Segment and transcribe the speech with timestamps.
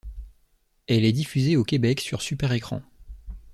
[0.87, 2.81] Elle est diffusée au Québec sur Super Écran.